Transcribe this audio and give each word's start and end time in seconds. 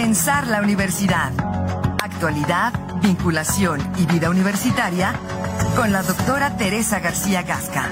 Pensar 0.00 0.46
la 0.46 0.62
universidad. 0.62 1.32
Actualidad, 2.00 2.72
vinculación 3.02 3.80
y 3.98 4.06
vida 4.06 4.30
universitaria 4.30 5.12
con 5.74 5.90
la 5.90 6.04
doctora 6.04 6.56
Teresa 6.56 7.00
García 7.00 7.42
Gasca. 7.42 7.90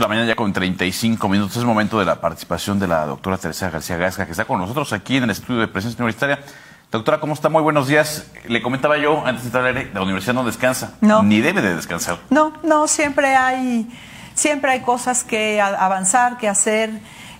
la 0.00 0.08
mañana 0.08 0.26
ya 0.26 0.34
con 0.34 0.52
35 0.52 1.28
minutos. 1.28 1.56
Es 1.56 1.64
momento 1.64 1.98
de 1.98 2.04
la 2.04 2.20
participación 2.20 2.78
de 2.78 2.88
la 2.88 3.06
doctora 3.06 3.36
Teresa 3.36 3.70
García 3.70 3.96
Gasca, 3.96 4.24
que 4.24 4.32
está 4.32 4.44
con 4.44 4.58
nosotros 4.58 4.92
aquí 4.92 5.18
en 5.18 5.24
el 5.24 5.30
estudio 5.30 5.60
de 5.60 5.68
presencia 5.68 6.02
universitaria. 6.02 6.40
Doctora, 6.90 7.20
¿cómo 7.20 7.34
está? 7.34 7.48
Muy 7.48 7.62
buenos 7.62 7.86
días. 7.86 8.26
Le 8.48 8.60
comentaba 8.62 8.98
yo 8.98 9.24
antes 9.24 9.44
de 9.44 9.48
entrar 9.48 9.64
al 9.64 9.76
aire, 9.76 9.90
la 9.94 10.02
universidad 10.02 10.34
no 10.34 10.44
descansa. 10.44 10.94
No. 11.00 11.22
Ni 11.22 11.40
debe 11.40 11.62
de 11.62 11.76
descansar. 11.76 12.18
No, 12.30 12.52
no, 12.64 12.88
siempre 12.88 13.36
hay, 13.36 13.88
siempre 14.34 14.72
hay 14.72 14.80
cosas 14.80 15.22
que 15.22 15.60
avanzar, 15.60 16.36
que 16.36 16.48
hacer. 16.48 16.90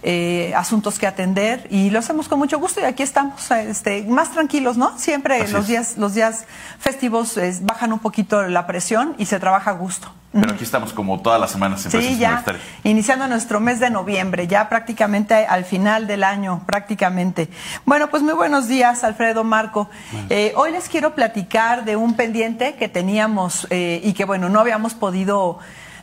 Eh, 0.02 0.54
asuntos 0.56 0.98
que 0.98 1.06
atender 1.06 1.66
y 1.70 1.90
lo 1.90 1.98
hacemos 1.98 2.26
con 2.26 2.38
mucho 2.38 2.58
gusto 2.58 2.80
y 2.80 2.84
aquí 2.84 3.02
estamos 3.02 3.50
este, 3.50 4.02
más 4.04 4.30
tranquilos, 4.30 4.78
¿no? 4.78 4.98
Siempre 4.98 5.46
los 5.48 5.66
días, 5.66 5.98
los 5.98 6.14
días 6.14 6.46
festivos 6.78 7.38
bajan 7.60 7.92
un 7.92 7.98
poquito 7.98 8.42
la 8.48 8.66
presión 8.66 9.14
y 9.18 9.26
se 9.26 9.38
trabaja 9.38 9.72
a 9.72 9.74
gusto. 9.74 10.10
Pero 10.32 10.52
aquí 10.52 10.62
estamos 10.62 10.92
como 10.92 11.20
todas 11.20 11.40
las 11.40 11.50
semanas 11.50 11.84
en 11.84 11.90
Sí, 11.90 12.16
ya, 12.16 12.44
iniciando 12.84 13.26
nuestro 13.26 13.58
mes 13.58 13.80
de 13.80 13.90
noviembre, 13.90 14.46
ya 14.46 14.68
prácticamente 14.68 15.34
al 15.34 15.64
final 15.64 16.06
del 16.06 16.22
año, 16.22 16.62
prácticamente. 16.66 17.48
Bueno, 17.84 18.08
pues 18.10 18.22
muy 18.22 18.34
buenos 18.34 18.68
días, 18.68 19.02
Alfredo 19.02 19.42
Marco. 19.42 19.90
Eh, 20.28 20.52
hoy 20.54 20.70
les 20.70 20.88
quiero 20.88 21.16
platicar 21.16 21.84
de 21.84 21.96
un 21.96 22.14
pendiente 22.14 22.76
que 22.76 22.88
teníamos 22.88 23.66
eh, 23.70 24.00
y 24.04 24.12
que, 24.12 24.24
bueno, 24.24 24.48
no 24.48 24.60
habíamos 24.60 24.94
podido 24.94 25.58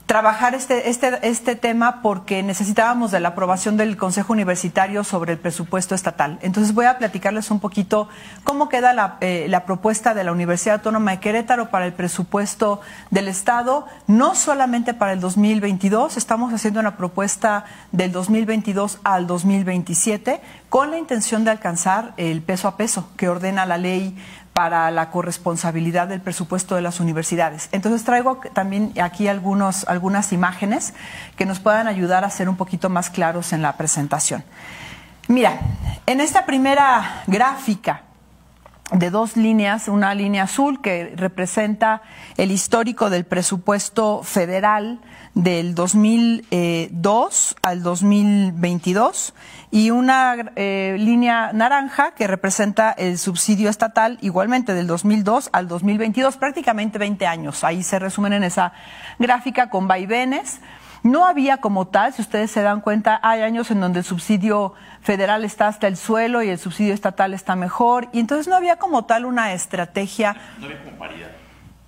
trabajar 0.08 0.56
este, 0.56 0.90
este, 0.90 1.20
este 1.28 1.58
tema 1.58 2.02
porque 2.02 2.42
necesitábamos 2.42 3.12
de 3.12 3.20
la 3.20 3.30
aprobación 3.30 3.76
del 3.76 3.98
Consejo 3.98 4.32
Universitario 4.32 5.04
sobre 5.04 5.34
el 5.34 5.38
presupuesto 5.38 5.96
estatal. 5.96 6.40
Entonces 6.42 6.74
voy 6.74 6.86
a 6.86 6.98
platicarles 6.98 7.52
un 7.52 7.60
poquito 7.60 8.08
cómo 8.46 8.70
queda 8.70 8.94
la, 8.94 9.18
eh, 9.20 9.48
la 9.50 9.66
propuesta 9.66 10.14
de 10.14 10.24
la 10.24 10.32
Universidad 10.32 10.76
Autónoma 10.76 11.12
de 11.12 11.20
Querétaro 11.20 11.70
para 11.70 11.86
el 11.86 11.92
presupuesto 11.92 12.80
del 13.12 13.28
Estado, 13.28 13.86
no 14.08 14.34
solamente 14.34 14.94
para 14.94 15.12
el 15.12 15.20
2022, 15.20 16.16
estamos 16.16 16.54
haciendo 16.54 16.80
una 16.80 16.96
propuesta 16.96 17.66
del 17.92 18.14
2022 18.14 19.00
al 19.04 19.28
2027 19.28 20.40
con 20.70 20.90
la 20.90 20.98
intención 20.98 21.44
de 21.44 21.52
alcanzar 21.52 22.14
el 22.16 22.42
peso 22.42 22.70
a 22.70 22.78
peso 22.78 23.10
que 23.18 23.28
ordena 23.28 23.66
la 23.66 23.78
ley 23.78 24.18
para 24.58 24.90
la 24.90 25.12
corresponsabilidad 25.12 26.08
del 26.08 26.20
presupuesto 26.20 26.74
de 26.74 26.82
las 26.82 27.00
universidades. 27.00 27.70
Entonces 27.74 28.04
traigo 28.04 28.42
también 28.54 28.92
aquí 29.00 29.28
algunos, 29.28 29.88
algunas 29.88 30.34
imágenes 30.34 30.96
que 31.36 31.46
nos 31.46 31.60
puedan 31.60 31.86
ayudar 31.86 32.24
a 32.24 32.30
ser 32.32 32.50
un 32.50 32.58
poquito 32.58 32.90
más 32.90 33.12
claros 33.12 33.54
en 33.54 33.62
la 33.62 33.78
presentación. 33.78 34.44
Mira, 35.28 35.60
en 36.08 36.22
esta 36.22 36.48
primera 36.48 37.22
gráfica 37.28 38.02
de 38.92 39.10
dos 39.10 39.36
líneas, 39.36 39.88
una 39.90 40.14
línea 40.14 40.44
azul 40.44 40.82
que 40.82 41.14
representa 41.16 42.02
el 42.38 42.52
histórico 42.52 43.10
del 43.10 43.26
presupuesto 43.26 44.24
federal 44.24 45.00
del 45.34 45.76
2002 45.76 47.56
al 47.62 47.84
2022 47.84 49.34
y 49.72 49.92
una 49.92 50.36
eh, 50.56 50.96
línea 51.00 51.52
naranja 51.54 52.12
que 52.12 52.28
representa 52.28 52.92
el 52.92 53.18
subsidio 53.18 53.70
estatal 53.70 54.18
igualmente 54.22 54.74
del 54.74 54.88
2002 54.88 55.50
al 55.52 55.68
2022, 55.68 56.38
prácticamente 56.38 56.98
20 56.98 57.28
años. 57.28 57.64
Ahí 57.64 57.84
se 57.84 58.00
resumen 58.00 58.34
en 58.34 58.44
esa 58.44 58.72
gráfica 59.20 59.70
con 59.70 59.88
vaivenes. 59.88 60.60
No 61.08 61.26
había 61.26 61.58
como 61.58 61.88
tal, 61.88 62.14
si 62.14 62.22
ustedes 62.22 62.52
se 62.52 62.62
dan 62.62 62.82
cuenta, 62.82 63.18
hay 63.24 63.42
años 63.42 63.72
en 63.72 63.80
donde 63.80 64.00
el 64.00 64.06
subsidio 64.06 64.74
federal 65.02 65.46
está 65.46 65.70
hasta 65.70 65.88
el 65.88 65.96
suelo 65.96 66.44
y 66.44 66.50
el 66.50 66.60
subsidio 66.60 66.94
estatal 66.94 67.34
está 67.34 67.56
mejor, 67.56 68.10
y 68.12 68.20
entonces 68.20 68.50
no 68.50 68.58
había 68.58 68.76
como 68.76 69.06
tal 69.06 69.24
una 69.24 69.54
estrategia. 69.54 70.36
No 70.60 70.66
había 70.66 71.00
paridad. 71.00 71.28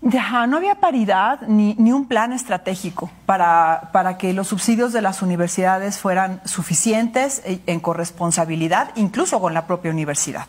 Ya, 0.01 0.47
no 0.47 0.55
había 0.55 0.75
paridad 0.75 1.41
ni, 1.49 1.75
ni 1.77 1.91
un 1.91 2.07
plan 2.07 2.31
estratégico 2.31 3.11
para, 3.25 3.89
para, 3.91 4.17
que 4.17 4.31
los 4.31 4.47
subsidios 4.47 4.93
de 4.93 5.01
las 5.01 5.21
universidades 5.21 5.99
fueran 5.99 6.39
suficientes 6.45 7.43
en 7.45 7.79
corresponsabilidad, 7.81 8.91
incluso 8.95 9.41
con 9.41 9.53
la 9.53 9.67
propia 9.67 9.91
universidad. 9.91 10.45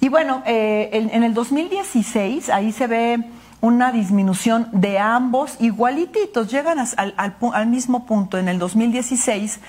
Y 0.00 0.08
bueno, 0.08 0.42
eh, 0.46 0.88
en, 0.94 1.10
en, 1.10 1.22
el 1.22 1.34
2016 1.34 2.48
ahí 2.48 2.72
se 2.72 2.86
ve 2.86 3.22
una 3.60 3.92
disminución 3.92 4.68
de 4.72 4.98
ambos 4.98 5.56
igualititos, 5.60 6.50
llegan 6.50 6.78
al, 6.78 7.14
al, 7.16 7.36
al 7.52 7.66
mismo 7.66 8.06
punto. 8.06 8.38
En 8.38 8.48
el 8.48 8.58
2016 8.58 9.60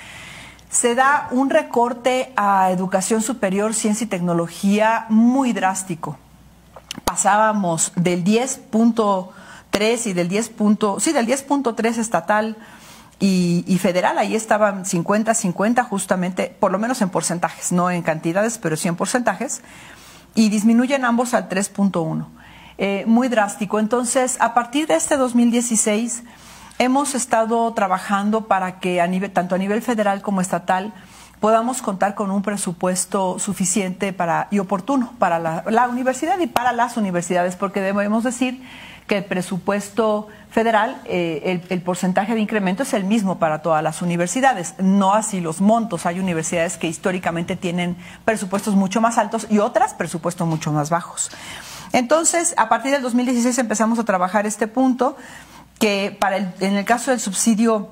se 0.69 0.95
da 0.95 1.27
un 1.31 1.49
recorte 1.49 2.31
a 2.35 2.71
educación 2.71 3.21
superior, 3.21 3.73
ciencia 3.73 4.05
y 4.05 4.07
tecnología 4.07 5.05
muy 5.09 5.53
drástico 5.53 6.17
pasábamos 7.05 7.91
del 7.95 8.23
10.3 8.23 10.07
y 10.07 10.13
del 10.13 10.27
10. 10.27 10.51
sí, 10.99 11.13
del 11.13 11.27
10.3 11.27 11.97
estatal 11.97 12.57
y, 13.19 13.63
y, 13.67 13.77
federal, 13.77 14.17
ahí 14.17 14.35
estaban 14.35 14.83
50-50 14.83 15.87
justamente, 15.87 16.55
por 16.59 16.71
lo 16.71 16.79
menos 16.79 17.01
en 17.01 17.09
porcentajes, 17.09 17.71
no 17.71 17.91
en 17.91 18.01
cantidades, 18.01 18.57
pero 18.57 18.75
sí 18.75 18.87
en 18.87 18.95
porcentajes, 18.95 19.61
y 20.33 20.49
disminuyen 20.49 21.05
ambos 21.05 21.33
al 21.33 21.47
3.1. 21.47 22.25
Eh, 22.77 23.03
muy 23.07 23.27
drástico. 23.27 23.79
Entonces, 23.79 24.37
a 24.39 24.53
partir 24.53 24.87
de 24.87 24.95
este 24.95 25.17
2016, 25.17 26.23
hemos 26.79 27.15
estado 27.15 27.71
trabajando 27.73 28.47
para 28.47 28.79
que 28.79 29.01
a 29.01 29.07
nivel, 29.07 29.31
tanto 29.31 29.55
a 29.55 29.57
nivel 29.57 29.81
federal 29.81 30.21
como 30.21 30.41
estatal, 30.41 30.93
podamos 31.41 31.81
contar 31.81 32.15
con 32.15 32.31
un 32.31 32.43
presupuesto 32.43 33.39
suficiente 33.39 34.13
para, 34.13 34.47
y 34.51 34.59
oportuno 34.59 35.13
para 35.19 35.39
la, 35.39 35.89
universidad 35.89 36.39
y 36.39 36.47
para 36.47 36.71
las 36.71 36.97
universidades, 36.97 37.55
porque 37.55 37.81
debemos 37.81 38.23
decir 38.23 38.63
que 39.07 39.17
el 39.17 39.25
presupuesto 39.25 40.27
federal, 40.51 41.01
eh, 41.05 41.41
el, 41.45 41.63
el, 41.69 41.81
porcentaje 41.81 42.35
de 42.35 42.41
incremento 42.41 42.83
es 42.83 42.93
el 42.93 43.03
mismo 43.03 43.39
para 43.39 43.63
todas 43.63 43.83
las 43.83 44.03
universidades, 44.03 44.75
no 44.77 45.13
así 45.13 45.41
los 45.41 45.61
montos. 45.61 46.05
Hay 46.05 46.19
universidades 46.19 46.77
que 46.77 46.87
históricamente 46.87 47.55
tienen 47.55 47.97
presupuestos 48.23 48.75
mucho 48.75 49.01
más 49.01 49.17
altos 49.17 49.47
y 49.49 49.57
otras 49.57 49.95
presupuestos 49.95 50.47
mucho 50.47 50.71
más 50.71 50.91
bajos. 50.91 51.31
Entonces, 51.93 52.53
a 52.57 52.69
partir 52.69 52.91
del 52.91 53.01
2016 53.01 53.57
empezamos 53.57 53.99
a 53.99 54.05
trabajar 54.05 54.45
este 54.45 54.67
punto 54.67 55.17
que 55.79 56.15
para 56.19 56.37
el, 56.37 56.53
en 56.59 56.75
el 56.75 56.85
caso 56.85 57.11
del 57.11 57.19
subsidio 57.19 57.89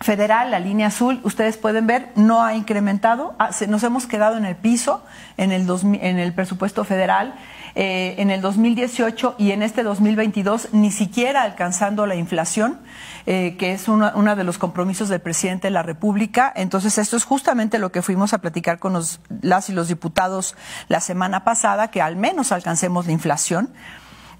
federal, 0.00 0.50
la 0.50 0.60
línea 0.60 0.88
azul, 0.88 1.20
ustedes 1.24 1.56
pueden 1.56 1.86
ver, 1.86 2.10
no 2.14 2.42
ha 2.44 2.54
incrementado, 2.54 3.36
nos 3.68 3.82
hemos 3.82 4.06
quedado 4.06 4.36
en 4.36 4.44
el 4.44 4.56
piso 4.56 5.02
en 5.36 5.52
el, 5.52 5.68
en 6.00 6.18
el 6.18 6.32
presupuesto 6.32 6.84
federal. 6.84 7.34
Eh, 7.80 8.20
en 8.20 8.30
el 8.30 8.40
2018 8.40 9.36
y 9.38 9.52
en 9.52 9.62
este 9.62 9.84
2022 9.84 10.70
ni 10.72 10.90
siquiera 10.90 11.42
alcanzando 11.42 12.06
la 12.06 12.16
inflación, 12.16 12.80
eh, 13.26 13.56
que 13.56 13.72
es 13.72 13.86
uno 13.86 14.34
de 14.34 14.42
los 14.42 14.58
compromisos 14.58 15.08
del 15.08 15.20
presidente 15.20 15.68
de 15.68 15.70
la 15.70 15.84
República. 15.84 16.52
Entonces, 16.56 16.98
esto 16.98 17.16
es 17.16 17.22
justamente 17.22 17.78
lo 17.78 17.92
que 17.92 18.02
fuimos 18.02 18.32
a 18.32 18.38
platicar 18.38 18.80
con 18.80 18.94
los, 18.94 19.20
las 19.42 19.68
y 19.68 19.74
los 19.74 19.86
diputados 19.86 20.56
la 20.88 21.00
semana 21.00 21.44
pasada, 21.44 21.92
que 21.92 22.02
al 22.02 22.16
menos 22.16 22.50
alcancemos 22.50 23.06
la 23.06 23.12
inflación. 23.12 23.70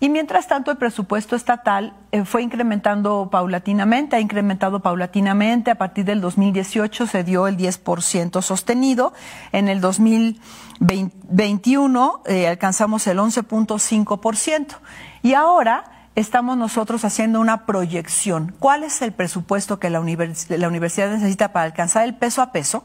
Y 0.01 0.11
mientras 0.11 0.47
tanto, 0.47 0.71
el 0.71 0.77
presupuesto 0.77 1.35
estatal 1.35 1.93
eh, 2.13 2.25
fue 2.25 2.43
incrementando 2.43 3.31
paulatinamente, 3.31 4.15
ha 4.15 4.21
incrementado 4.21 4.79
paulatinamente. 4.81 5.73
A 5.73 5.75
partir 5.75 6.05
del 6.05 6.21
2018 6.21 7.09
se 7.09 7.25
dio 7.25 7.49
el 7.49 7.57
10% 7.57 8.41
sostenido. 8.43 9.13
En 9.51 9.69
el 9.69 9.81
2021 9.81 12.23
eh, 12.27 12.47
alcanzamos 12.47 13.09
el 13.09 13.19
11.5%. 13.19 14.77
Y 15.23 15.35
ahora 15.35 16.07
estamos 16.15 16.57
nosotros 16.57 17.05
haciendo 17.05 17.41
una 17.41 17.67
proyección. 17.67 18.55
¿Cuál 18.61 18.85
es 18.85 19.03
el 19.03 19.11
presupuesto 19.11 19.81
que 19.81 19.91
la, 19.91 20.01
la 20.01 20.69
universidad 20.69 21.11
necesita 21.11 21.53
para 21.53 21.67
alcanzar 21.67 22.05
el 22.05 22.15
peso 22.15 22.41
a 22.41 22.53
peso? 22.53 22.85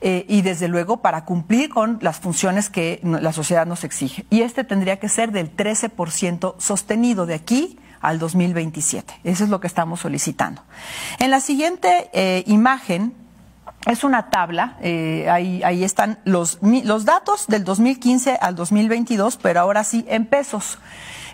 Eh, 0.00 0.24
y 0.28 0.42
desde 0.42 0.68
luego 0.68 0.98
para 0.98 1.24
cumplir 1.24 1.70
con 1.70 1.98
las 2.00 2.18
funciones 2.18 2.70
que 2.70 3.00
la 3.02 3.32
sociedad 3.32 3.66
nos 3.66 3.84
exige. 3.84 4.24
Y 4.30 4.42
este 4.42 4.64
tendría 4.64 4.98
que 4.98 5.08
ser 5.08 5.32
del 5.32 5.54
13% 5.54 6.54
sostenido 6.58 7.26
de 7.26 7.34
aquí 7.34 7.78
al 8.00 8.18
2027. 8.18 9.20
Eso 9.24 9.44
es 9.44 9.50
lo 9.50 9.60
que 9.60 9.66
estamos 9.66 10.00
solicitando. 10.00 10.62
En 11.18 11.30
la 11.30 11.40
siguiente 11.40 12.10
eh, 12.12 12.44
imagen 12.46 13.12
es 13.86 14.04
una 14.04 14.30
tabla, 14.30 14.76
eh, 14.82 15.28
ahí, 15.30 15.62
ahí, 15.62 15.82
están 15.82 16.18
los, 16.24 16.58
los 16.62 17.04
datos 17.04 17.46
del 17.46 17.64
2015 17.64 18.38
al 18.40 18.54
2022, 18.54 19.36
pero 19.36 19.60
ahora 19.60 19.84
sí 19.84 20.04
en 20.08 20.26
pesos, 20.26 20.78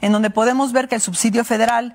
en 0.01 0.13
donde 0.13 0.31
podemos 0.31 0.73
ver 0.73 0.89
que 0.89 0.95
el 0.95 1.01
subsidio 1.01 1.45
federal 1.45 1.95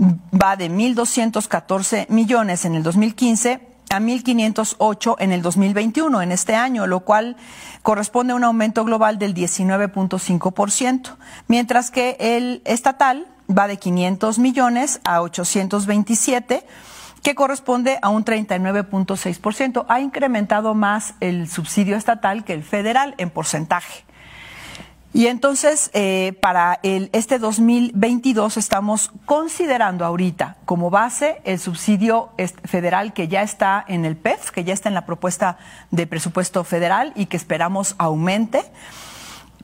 va 0.00 0.56
de 0.56 0.70
1.214 0.70 2.08
millones 2.08 2.64
en 2.64 2.74
el 2.74 2.82
2015 2.82 3.69
a 3.90 4.00
1.508 4.00 5.16
en 5.18 5.32
el 5.32 5.42
2021, 5.42 6.22
en 6.22 6.32
este 6.32 6.54
año, 6.54 6.86
lo 6.86 7.00
cual 7.00 7.36
corresponde 7.82 8.32
a 8.32 8.36
un 8.36 8.44
aumento 8.44 8.84
global 8.84 9.18
del 9.18 9.34
19.5%, 9.34 11.16
mientras 11.48 11.90
que 11.90 12.16
el 12.20 12.62
estatal 12.64 13.26
va 13.50 13.66
de 13.66 13.78
500 13.78 14.38
millones 14.38 15.00
a 15.04 15.22
827 15.22 16.64
que 17.22 17.34
corresponde 17.34 17.98
a 18.00 18.08
un 18.08 18.24
39.6%. 18.24 19.84
Ha 19.88 20.00
incrementado 20.00 20.74
más 20.74 21.14
el 21.20 21.48
subsidio 21.48 21.96
estatal 21.96 22.44
que 22.44 22.54
el 22.54 22.62
federal 22.62 23.14
en 23.18 23.30
porcentaje. 23.30 24.04
Y 25.12 25.26
entonces, 25.26 25.90
eh, 25.92 26.38
para 26.40 26.78
el, 26.84 27.10
este 27.12 27.40
2022 27.40 28.56
estamos 28.56 29.10
considerando 29.26 30.04
ahorita 30.04 30.56
como 30.64 30.88
base 30.88 31.40
el 31.44 31.58
subsidio 31.58 32.30
federal 32.64 33.12
que 33.12 33.26
ya 33.26 33.42
está 33.42 33.84
en 33.88 34.04
el 34.04 34.16
PEF, 34.16 34.50
que 34.52 34.62
ya 34.62 34.72
está 34.72 34.88
en 34.88 34.94
la 34.94 35.06
propuesta 35.06 35.58
de 35.90 36.06
presupuesto 36.06 36.62
federal 36.62 37.12
y 37.16 37.26
que 37.26 37.36
esperamos 37.36 37.96
aumente. 37.98 38.62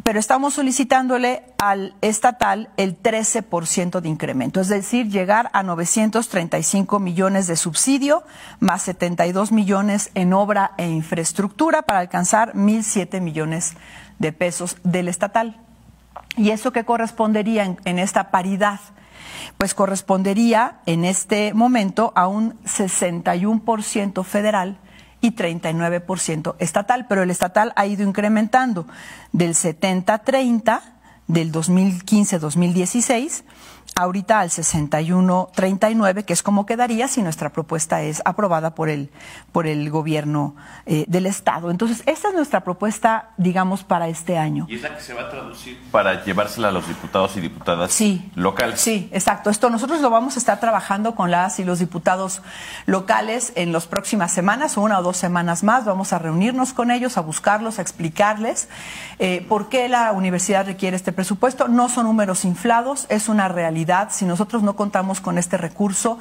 Pero 0.02 0.18
estamos 0.18 0.54
solicitándole 0.54 1.42
al 1.58 1.94
estatal 2.02 2.68
el 2.76 3.00
13% 3.00 4.00
de 4.00 4.08
incremento, 4.08 4.60
es 4.60 4.68
decir, 4.68 5.08
llegar 5.08 5.48
a 5.54 5.62
935 5.62 6.98
millones 6.98 7.46
de 7.46 7.56
subsidio 7.56 8.22
más 8.60 8.82
72 8.82 9.52
millones 9.52 10.10
en 10.14 10.34
obra 10.34 10.72
e 10.76 10.88
infraestructura 10.88 11.82
para 11.82 12.00
alcanzar 12.00 12.52
1.007 12.52 13.20
millones 13.20 13.72
de 13.72 13.76
pesos 14.32 14.76
del 14.82 15.08
estatal. 15.08 15.60
¿Y 16.36 16.50
eso 16.50 16.72
qué 16.72 16.84
correspondería 16.84 17.64
en, 17.64 17.78
en 17.84 17.98
esta 17.98 18.30
paridad? 18.30 18.80
Pues 19.58 19.74
correspondería 19.74 20.80
en 20.86 21.04
este 21.04 21.54
momento 21.54 22.12
a 22.14 22.26
un 22.26 22.54
61% 22.64 24.24
federal 24.24 24.78
y 25.20 25.32
39% 25.32 26.56
estatal, 26.58 27.06
pero 27.08 27.22
el 27.22 27.30
estatal 27.30 27.72
ha 27.76 27.86
ido 27.86 28.06
incrementando 28.06 28.86
del 29.32 29.54
70-30 29.54 30.80
del 31.26 31.52
2015-2016 31.52 33.42
ahorita 33.96 34.40
al 34.40 34.50
61-39, 34.50 36.24
que 36.24 36.34
es 36.34 36.42
como 36.42 36.66
quedaría 36.66 37.08
si 37.08 37.22
nuestra 37.22 37.50
propuesta 37.50 38.02
es 38.02 38.20
aprobada 38.26 38.74
por 38.74 38.90
el, 38.90 39.10
por 39.52 39.66
el 39.66 39.88
gobierno 39.88 40.54
eh, 40.84 41.06
del 41.08 41.24
Estado. 41.24 41.70
Entonces, 41.70 42.02
esta 42.04 42.28
es 42.28 42.34
nuestra 42.34 42.62
propuesta, 42.62 43.30
digamos, 43.38 43.84
para 43.84 44.08
este 44.08 44.36
año. 44.36 44.66
¿Y 44.68 44.76
es 44.76 44.82
la 44.82 44.94
que 44.94 45.00
se 45.00 45.14
va 45.14 45.22
a 45.22 45.30
traducir 45.30 45.80
para 45.90 46.22
llevársela 46.24 46.68
a 46.68 46.72
los 46.72 46.86
diputados 46.86 47.36
y 47.38 47.40
diputadas 47.40 47.90
sí, 47.90 48.30
locales? 48.34 48.80
Sí, 48.80 49.08
exacto. 49.12 49.48
Esto 49.48 49.70
nosotros 49.70 50.02
lo 50.02 50.10
vamos 50.10 50.36
a 50.36 50.40
estar 50.40 50.60
trabajando 50.60 51.14
con 51.14 51.30
las 51.30 51.58
y 51.58 51.64
los 51.64 51.78
diputados 51.78 52.42
locales 52.84 53.54
en 53.56 53.72
las 53.72 53.86
próximas 53.86 54.30
semanas, 54.30 54.76
una 54.76 54.98
o 54.98 55.02
dos 55.02 55.16
semanas 55.16 55.64
más. 55.64 55.86
Vamos 55.86 56.12
a 56.12 56.18
reunirnos 56.18 56.74
con 56.74 56.90
ellos, 56.90 57.16
a 57.16 57.22
buscarlos, 57.22 57.78
a 57.78 57.82
explicarles 57.82 58.68
eh, 59.18 59.44
por 59.48 59.70
qué 59.70 59.88
la 59.88 60.12
universidad 60.12 60.66
requiere 60.66 60.96
este 60.96 61.12
presupuesto. 61.12 61.66
No 61.68 61.88
son 61.88 62.04
números 62.04 62.44
inflados, 62.44 63.06
es 63.08 63.30
una 63.30 63.48
realidad 63.48 63.85
si 64.10 64.24
nosotros 64.24 64.62
no 64.62 64.76
contamos 64.76 65.20
con 65.20 65.38
este 65.38 65.56
recurso, 65.56 66.18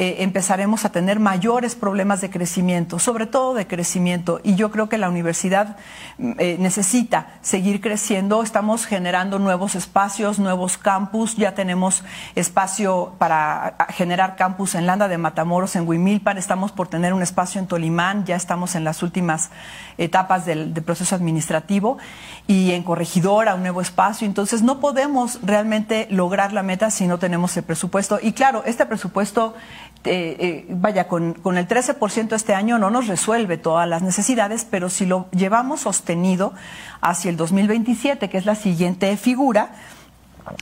eh, 0.00 0.22
empezaremos 0.22 0.84
a 0.84 0.92
tener 0.92 1.18
mayores 1.18 1.74
problemas 1.74 2.20
de 2.20 2.30
crecimiento, 2.30 3.00
sobre 3.00 3.26
todo 3.26 3.52
de 3.54 3.66
crecimiento. 3.66 4.40
Y 4.44 4.54
yo 4.54 4.70
creo 4.70 4.88
que 4.88 4.96
la 4.96 5.08
universidad 5.08 5.76
mm, 6.18 6.32
eh, 6.38 6.56
necesita 6.60 7.32
seguir 7.40 7.80
creciendo. 7.80 8.44
Estamos 8.44 8.86
generando 8.86 9.40
nuevos 9.40 9.74
espacios, 9.74 10.38
nuevos 10.38 10.78
campus. 10.78 11.34
Ya 11.34 11.56
tenemos 11.56 12.04
espacio 12.36 13.16
para 13.18 13.88
generar 13.88 14.36
campus 14.36 14.76
en 14.76 14.86
Landa 14.86 15.08
de 15.08 15.18
Matamoros, 15.18 15.74
en 15.74 15.88
Huimilpan. 15.88 16.38
Estamos 16.38 16.70
por 16.70 16.86
tener 16.86 17.12
un 17.12 17.22
espacio 17.22 17.60
en 17.60 17.66
Tolimán. 17.66 18.24
Ya 18.24 18.36
estamos 18.36 18.76
en 18.76 18.84
las 18.84 19.02
últimas 19.02 19.50
etapas 19.96 20.46
del, 20.46 20.74
del 20.74 20.84
proceso 20.84 21.16
administrativo. 21.16 21.98
Y 22.46 22.70
en 22.70 22.84
Corregidora, 22.84 23.56
un 23.56 23.62
nuevo 23.62 23.80
espacio. 23.80 24.28
Entonces, 24.28 24.62
no 24.62 24.78
podemos 24.78 25.40
realmente 25.42 26.06
lograr 26.08 26.52
la 26.52 26.62
meta 26.62 26.92
si 26.92 27.08
no 27.08 27.18
tenemos 27.18 27.56
el 27.56 27.64
presupuesto. 27.64 28.20
Y 28.22 28.30
claro, 28.30 28.62
este 28.64 28.86
presupuesto, 28.86 29.56
eh, 30.04 30.36
eh, 30.38 30.66
vaya, 30.70 31.08
con, 31.08 31.34
el 31.44 31.68
13% 31.68 32.34
este 32.34 32.54
año 32.54 32.78
no 32.78 32.88
nos 32.90 33.08
resuelve 33.08 33.58
todas 33.58 33.88
las 33.88 34.02
necesidades, 34.02 34.64
pero 34.64 34.88
si 34.88 35.06
lo 35.06 35.28
llevamos 35.32 35.80
sostenido 35.80 36.52
hacia 37.00 37.30
el 37.30 37.36
2027, 37.36 38.30
que 38.30 38.38
es 38.38 38.46
la 38.46 38.54
siguiente 38.54 39.16
figura, 39.16 39.72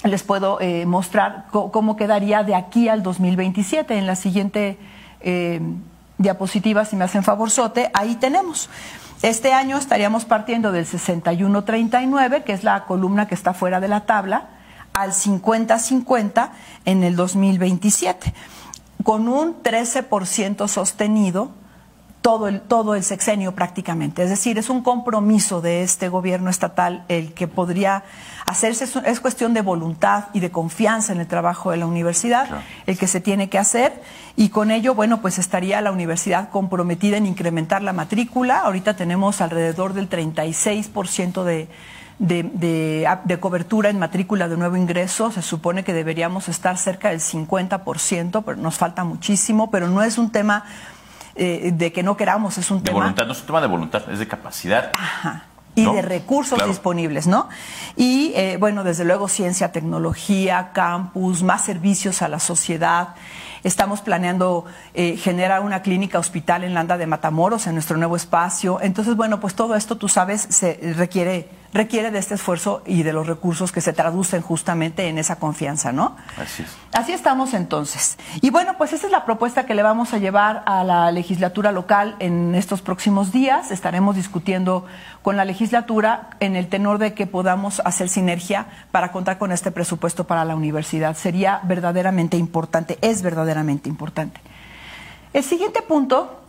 les 0.04 0.22
puedo 0.22 0.60
eh, 0.60 0.84
mostrar 0.86 1.46
cómo 1.50 1.96
quedaría 1.96 2.42
de 2.42 2.54
aquí 2.54 2.88
al 2.88 3.02
2027. 3.02 3.96
En 3.96 4.06
la 4.06 4.16
siguiente 4.16 4.78
diapositiva, 6.18 6.84
si 6.84 6.96
me 6.96 7.04
hacen 7.04 7.22
favorzote, 7.22 7.90
ahí 7.94 8.16
tenemos. 8.16 8.68
Este 9.22 9.52
año 9.52 9.76
estaríamos 9.76 10.24
partiendo 10.24 10.72
del 10.72 10.86
6139, 10.86 12.42
que 12.44 12.52
es 12.52 12.64
la 12.64 12.84
columna 12.84 13.26
que 13.26 13.34
está 13.34 13.54
fuera 13.54 13.80
de 13.80 13.88
la 13.88 14.00
tabla, 14.06 14.48
al 14.96 15.12
50-50 15.12 16.50
en 16.86 17.04
el 17.04 17.16
2027, 17.16 18.32
con 19.06 19.28
un 19.28 19.62
13% 19.62 20.66
sostenido 20.66 21.52
todo 22.22 22.48
el, 22.48 22.60
todo 22.60 22.96
el 22.96 23.04
sexenio 23.04 23.54
prácticamente. 23.54 24.24
Es 24.24 24.30
decir, 24.30 24.58
es 24.58 24.68
un 24.68 24.82
compromiso 24.82 25.60
de 25.60 25.84
este 25.84 26.08
gobierno 26.08 26.50
estatal 26.50 27.04
el 27.06 27.32
que 27.32 27.46
podría 27.46 28.02
hacerse, 28.46 28.84
es 29.04 29.20
cuestión 29.20 29.54
de 29.54 29.62
voluntad 29.62 30.24
y 30.32 30.40
de 30.40 30.50
confianza 30.50 31.12
en 31.12 31.20
el 31.20 31.28
trabajo 31.28 31.70
de 31.70 31.76
la 31.76 31.86
universidad, 31.86 32.48
el 32.86 32.98
que 32.98 33.06
se 33.06 33.20
tiene 33.20 33.48
que 33.48 33.58
hacer, 33.58 34.02
y 34.34 34.48
con 34.48 34.72
ello, 34.72 34.96
bueno, 34.96 35.20
pues 35.22 35.38
estaría 35.38 35.80
la 35.82 35.92
universidad 35.92 36.50
comprometida 36.50 37.16
en 37.16 37.26
incrementar 37.26 37.82
la 37.82 37.92
matrícula. 37.92 38.62
Ahorita 38.62 38.96
tenemos 38.96 39.40
alrededor 39.40 39.92
del 39.92 40.10
36% 40.10 41.44
de 41.44 41.68
de, 42.18 42.42
de, 43.24 43.40
cobertura 43.40 43.90
en 43.90 43.98
matrícula 43.98 44.48
de 44.48 44.56
nuevo 44.56 44.76
ingreso. 44.76 45.30
Se 45.30 45.42
supone 45.42 45.84
que 45.84 45.92
deberíamos 45.92 46.48
estar 46.48 46.78
cerca 46.78 47.10
del 47.10 47.20
50%, 47.20 48.42
pero 48.44 48.56
nos 48.56 48.76
falta 48.76 49.04
muchísimo, 49.04 49.70
pero 49.70 49.88
no 49.88 50.02
es 50.02 50.18
un 50.18 50.30
tema 50.30 50.64
eh, 51.34 51.70
de 51.74 51.92
que 51.92 52.02
no 52.02 52.16
queramos, 52.16 52.58
es 52.58 52.70
un 52.70 52.78
de 52.78 52.84
tema... 52.84 53.00
voluntad, 53.00 53.26
no 53.26 53.32
es 53.32 53.40
un 53.40 53.46
tema 53.46 53.60
de 53.60 53.66
voluntad, 53.66 54.10
es 54.10 54.18
de 54.18 54.28
capacidad. 54.28 54.92
Ajá 54.94 55.44
y 55.76 55.84
de 55.84 56.02
recursos 56.02 56.58
disponibles, 56.66 57.26
¿no? 57.26 57.48
Y 57.96 58.32
eh, 58.34 58.56
bueno, 58.58 58.82
desde 58.82 59.04
luego 59.04 59.28
ciencia, 59.28 59.72
tecnología, 59.72 60.70
campus, 60.72 61.42
más 61.42 61.64
servicios 61.64 62.22
a 62.22 62.28
la 62.28 62.40
sociedad. 62.40 63.10
Estamos 63.62 64.00
planeando 64.00 64.64
eh, 64.94 65.16
generar 65.16 65.60
una 65.60 65.82
clínica 65.82 66.18
hospital 66.18 66.64
en 66.64 66.72
Landa 66.72 66.96
de 66.96 67.06
Matamoros, 67.06 67.66
en 67.66 67.74
nuestro 67.74 67.98
nuevo 67.98 68.16
espacio. 68.16 68.78
Entonces, 68.80 69.16
bueno, 69.16 69.38
pues 69.38 69.54
todo 69.54 69.74
esto, 69.74 69.96
tú 69.96 70.08
sabes, 70.08 70.46
se 70.48 70.80
requiere 70.96 71.50
requiere 71.76 72.11
de 72.11 72.19
este 72.19 72.34
esfuerzo 72.34 72.82
y 72.87 73.02
de 73.02 73.12
los 73.12 73.26
recursos 73.26 73.70
que 73.70 73.81
se 73.81 73.93
traducen 73.93 74.43
justamente 74.43 75.08
en 75.08 75.19
esa 75.19 75.37
confianza, 75.37 75.93
¿no? 75.93 76.16
Así 76.37 76.62
es. 76.62 76.76
Así 76.92 77.12
estamos 77.12 77.54
entonces. 77.54 78.16
Y 78.40 78.50
bueno, 78.50 78.76
pues 78.78 78.92
esa 78.92 79.06
es 79.06 79.12
la 79.12 79.25
propuesta 79.25 79.66
que 79.66 79.75
le 79.75 79.83
vamos 79.83 80.14
a 80.14 80.18
llevar 80.18 80.62
a 80.66 80.83
la 80.85 81.11
legislatura 81.12 81.73
local 81.73 82.16
en 82.18 82.54
estos 82.54 82.83
próximos 82.83 83.33
días. 83.33 83.71
Estaremos 83.71 84.16
discutiendo 84.16 84.87
con 85.23 85.37
la 85.37 85.45
legislatura 85.45 86.30
en 86.40 86.56
el 86.56 86.68
tenor 86.68 86.99
de 86.99 87.14
que 87.14 87.26
podamos 87.26 87.80
hacer 87.85 88.09
sinergia 88.09 88.66
para 88.90 89.12
contar 89.12 89.38
con 89.38 89.52
este 89.52 89.71
presupuesto 89.71 90.25
para 90.25 90.45
la 90.45 90.56
universidad. 90.56 91.16
Sería 91.16 91.61
verdaderamente 91.64 92.37
importante, 92.37 92.99
es 93.02 93.23
verdaderamente 93.23 93.88
importante. 93.88 94.40
El 95.33 95.45
siguiente 95.45 95.83
punto 95.83 96.45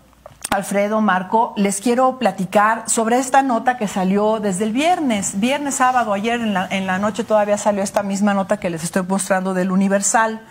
Alfredo, 0.49 1.01
Marco, 1.01 1.53
les 1.57 1.81
quiero 1.81 2.17
platicar 2.19 2.89
sobre 2.89 3.17
esta 3.17 3.43
nota 3.43 3.77
que 3.77 3.87
salió 3.87 4.39
desde 4.39 4.63
el 4.63 4.71
viernes, 4.71 5.39
viernes, 5.41 5.75
sábado, 5.75 6.13
ayer 6.13 6.39
en 6.39 6.53
la, 6.53 6.67
en 6.71 6.87
la 6.87 6.99
noche 6.99 7.25
todavía 7.25 7.57
salió 7.57 7.83
esta 7.83 8.01
misma 8.01 8.33
nota 8.33 8.57
que 8.57 8.69
les 8.69 8.83
estoy 8.83 9.03
mostrando 9.03 9.53
del 9.53 9.71
Universal, 9.71 10.41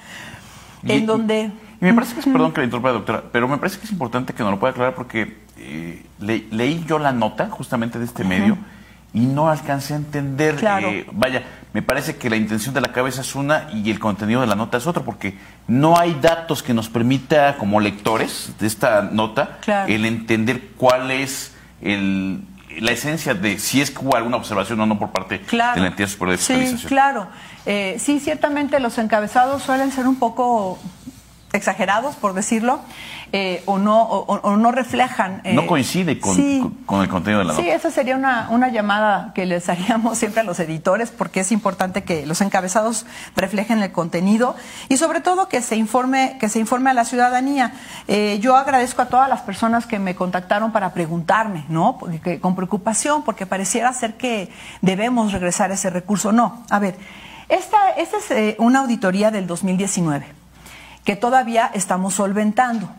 en 0.83 1.07
donde... 1.07 1.51
Y 1.81 1.85
me 1.85 1.95
parece 1.95 2.15
que 2.15 2.21
es, 2.21 2.27
perdón 2.27 2.53
que 2.53 2.61
le 2.61 2.67
interrumpa, 2.67 2.91
doctora, 2.91 3.25
pero 3.33 3.49
me 3.49 3.57
parece 3.57 3.79
que 3.79 3.87
es 3.87 3.93
importante 3.93 4.35
que 4.35 4.43
nos 4.43 4.53
lo 4.53 4.61
pueda 4.61 4.73
aclarar 4.73 4.95
porque 4.95 5.39
eh, 5.57 6.05
leí 6.21 6.85
yo 6.87 6.99
la 6.99 7.13
nota 7.13 7.49
justamente 7.49 7.99
de 7.99 8.05
este 8.05 8.23
medio 8.25 8.59
y 9.17 9.21
no 9.21 9.49
alcancé 9.49 9.95
a 9.95 9.97
entender. 9.97 10.63
Eh, 10.63 11.07
vaya, 11.13 11.43
me 11.77 11.83
parece 11.83 12.17
que 12.17 12.31
la 12.31 12.37
intención 12.37 12.73
de 12.73 12.81
la 12.81 12.91
cabeza 12.91 13.21
es 13.21 13.35
una 13.35 13.69
y 13.71 13.91
el 13.91 13.99
contenido 13.99 14.41
de 14.41 14.47
la 14.47 14.55
nota 14.55 14.79
es 14.79 14.87
otro, 14.87 15.05
porque 15.05 15.37
no 15.69 15.99
hay 15.99 16.17
datos 16.23 16.63
que 16.63 16.73
nos 16.73 16.89
permita, 16.89 17.59
como 17.59 17.81
lectores 17.81 18.55
de 18.59 18.67
esta 18.67 19.03
nota, 19.03 19.59
el 19.87 20.07
entender 20.07 20.69
cuál 20.79 21.11
es 21.11 21.53
el, 21.83 22.41
la 22.79 22.93
esencia 22.93 23.35
de 23.35 23.59
si 23.59 23.83
es 23.83 23.91
que 23.91 24.03
hubo 24.03 24.17
alguna 24.17 24.39
observación 24.39 24.81
o 24.81 24.87
no 24.87 24.99
por 24.99 25.11
parte 25.11 25.37
de 25.37 25.57
la 25.59 25.87
entidad 25.87 26.09
superior 26.09 26.39
de 26.39 26.39
fiscalización. 26.39 26.79
Sí, 26.79 26.87
claro. 26.87 27.29
Eh, 27.67 27.97
sí, 27.99 28.21
ciertamente 28.21 28.81
los 28.81 28.97
encabezados 28.97 29.63
suelen 29.63 29.93
ser 29.93 30.09
un 30.09 30.17
poco 30.17 30.79
exagerados, 31.53 32.17
por 32.17 32.35
decirlo, 32.35 32.81
eh, 33.33 33.63
o, 33.67 33.79
no, 33.79 34.03
o, 34.05 34.57
no 34.57 34.73
reflejan. 34.73 35.41
Eh, 35.45 35.55
no 35.55 35.67
coincide 35.67 36.21
con, 36.21 36.71
con, 36.87 37.03
el 37.03 37.09
contenido 37.09 37.41
de 37.41 37.45
la 37.45 37.53
nota. 37.53 37.63
Sí, 37.63 37.69
esa 37.69 37.91
sería 37.91 38.17
una, 38.17 38.49
una 38.51 38.69
llamada 38.69 39.33
que 39.35 39.47
les 39.47 39.69
haríamos 39.71 40.19
siempre 40.19 40.41
a 40.41 40.45
los 40.45 40.61
editores, 40.61 41.11
porque 41.11 41.41
es 41.41 41.53
importante 41.53 42.05
que 42.05 42.27
los 42.27 42.41
encabezados 42.41 43.07
reflejen 43.35 43.83
el 43.83 43.91
contenido 43.93 44.55
y 44.89 44.97
sobre 44.97 45.21
todo 45.21 45.49
que 45.49 45.61
se 45.61 45.77
informe, 45.77 46.37
que 46.39 46.49
se 46.49 46.61
informe 46.61 46.91
a 46.91 46.95
la 46.95 47.05
ciudadanía. 47.05 47.73
Eh, 48.07 48.39
yo 48.41 48.57
agradezco 48.57 49.03
a 49.03 49.07
todas 49.07 49.29
las 49.29 49.43
personas 49.43 49.87
que 49.87 49.99
me 49.99 50.15
contactaron 50.15 50.73
para 50.73 50.93
preguntarme, 50.93 51.65
¿no? 51.69 51.99
Porque, 51.99 52.39
con 52.41 52.55
preocupación, 52.55 53.23
porque 53.25 53.47
pareciera 53.47 53.93
ser 53.93 54.15
que 54.15 54.51
debemos 54.83 55.33
regresar 55.33 55.71
ese 55.73 55.91
recurso. 55.91 56.33
No, 56.33 56.65
a 56.71 56.79
ver. 56.79 56.97
Esta, 57.49 57.91
esta 57.91 58.17
es 58.19 58.31
eh, 58.33 58.57
una 58.59 58.81
auditoría 58.81 59.31
del 59.31 59.47
2019 59.47 60.46
que 61.07 61.15
todavía 61.15 61.71
estamos 61.73 62.15
solventando. 62.15 62.91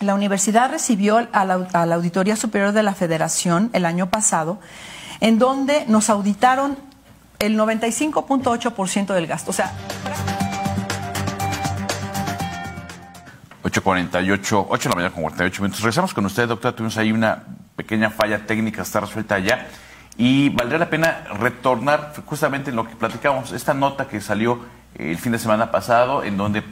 La 0.00 0.14
universidad 0.14 0.70
recibió 0.70 1.26
a 1.32 1.44
la, 1.46 1.94
Auditoría 1.94 2.36
Superior 2.36 2.72
de 2.72 2.82
la 2.82 2.94
Federación 2.94 3.70
el 3.72 3.86
año 3.86 4.10
pasado, 4.10 4.60
en 5.20 5.38
donde 5.38 5.86
nos 5.88 6.10
auditaron 6.10 6.76
el 7.38 7.58
95.8% 7.58 9.14
del 9.14 9.26
gasto. 9.26 9.50
O 9.50 9.54
sea, 9.54 9.72
8.48, 13.64 14.66
8 14.68 14.82
de 14.82 14.88
la 14.90 14.94
mañana 14.94 15.14
con 15.14 15.22
48 15.22 15.62
minutos. 15.62 15.80
Regresamos 15.80 16.12
con 16.12 16.26
usted, 16.26 16.46
doctora. 16.46 16.76
Tuvimos 16.76 16.98
ahí 16.98 17.12
una 17.12 17.44
pequeña 17.76 18.10
falla 18.10 18.44
técnica, 18.44 18.82
está 18.82 19.00
resuelta 19.00 19.38
ya. 19.38 19.68
Y 20.18 20.50
valdría 20.50 20.78
la 20.78 20.90
pena 20.90 21.24
retornar 21.38 22.12
justamente 22.26 22.68
en 22.68 22.76
lo 22.76 22.86
que 22.86 22.94
platicamos, 22.94 23.52
esta 23.52 23.72
nota 23.72 24.06
que 24.06 24.20
salió 24.20 24.60
el 24.98 25.16
fin 25.16 25.32
de 25.32 25.38
semana 25.38 25.70
pasado, 25.70 26.22
en 26.22 26.36
donde 26.36 26.62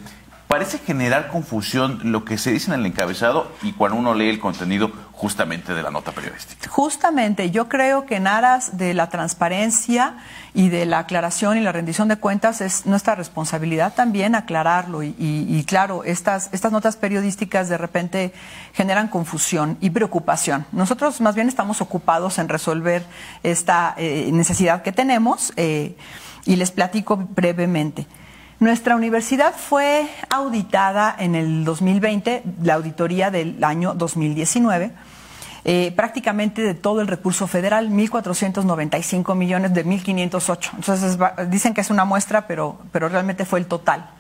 parece 0.51 0.79
generar 0.79 1.29
confusión 1.29 2.01
lo 2.03 2.25
que 2.25 2.37
se 2.37 2.51
dice 2.51 2.73
en 2.73 2.81
el 2.81 2.85
encabezado 2.85 3.53
y 3.63 3.73
cuando 3.73 3.97
uno 3.97 4.15
lee 4.15 4.31
el 4.31 4.41
contenido 4.41 4.91
justamente 5.13 5.75
de 5.75 5.83
la 5.85 5.93
nota 5.93 6.11
periodística. 6.11 6.69
Justamente, 6.69 7.53
yo 7.53 7.69
creo 7.69 8.05
que 8.05 8.17
en 8.17 8.27
aras 8.27 8.77
de 8.77 8.93
la 8.93 9.09
transparencia 9.11 10.17
y 10.53 10.69
de 10.69 10.87
la 10.87 10.99
aclaración 10.99 11.57
y 11.57 11.61
la 11.61 11.71
rendición 11.71 12.09
de 12.09 12.17
cuentas 12.17 12.61
es 12.63 12.85
nuestra 12.85 13.15
responsabilidad 13.15 13.95
también 13.95 14.35
aclararlo 14.35 15.05
y, 15.05 15.65
claro, 15.69 16.03
estas, 16.03 16.49
estas 16.51 16.73
notas 16.73 16.97
periodísticas 16.97 17.69
de 17.69 17.79
repente 17.79 18.33
generan 18.73 19.07
confusión 19.07 19.79
y 19.81 19.91
preocupación. 19.91 20.67
Nosotros 20.73 21.21
más 21.21 21.37
bien 21.37 21.47
estamos 21.47 21.81
ocupados 21.81 22.41
en 22.41 22.49
resolver 22.49 23.05
esta 23.45 23.95
eh, 23.97 24.29
necesidad 24.33 24.83
que 24.83 24.91
tenemos 24.91 25.53
eh, 25.55 25.97
y 26.45 26.57
les 26.57 26.73
platico 26.73 27.17
brevemente. 27.17 28.09
Nuestra 28.61 28.95
universidad 28.95 29.55
fue 29.57 30.07
auditada 30.29 31.17
en 31.19 31.35
el 31.35 31.65
2020, 31.65 32.43
la 32.63 32.75
auditoría 32.75 33.31
del 33.31 33.65
año 33.65 33.95
2019, 33.95 34.93
eh, 35.65 35.93
prácticamente 35.97 36.61
de 36.61 36.75
todo 36.75 37.01
el 37.01 37.07
recurso 37.07 37.47
federal, 37.47 37.89
1.495 37.89 39.35
millones 39.35 39.73
de 39.73 39.87
1.508. 39.87 40.73
Entonces 40.75 41.19
dicen 41.49 41.73
que 41.73 41.81
es 41.81 41.89
una 41.89 42.05
muestra, 42.05 42.47
pero, 42.47 42.79
pero 42.93 43.09
realmente 43.09 43.47
fue 43.47 43.61
el 43.61 43.67
total. 43.67 44.11